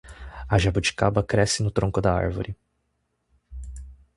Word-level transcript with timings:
A 0.49 0.55
jabuticaba 0.63 1.21
cresce 1.31 1.59
no 1.61 1.69
tronco 1.75 1.99
da 2.01 2.11
árvore. 2.11 2.57